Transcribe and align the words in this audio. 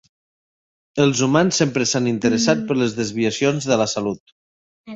Els 1.03 1.21
humans 1.27 1.59
sempre 1.61 1.87
s'han 1.91 2.09
interessat 2.13 2.65
per 2.71 2.79
les 2.81 2.99
desviacions 3.03 3.71
de 3.73 3.81
la 3.83 3.91
salut. 3.95 4.37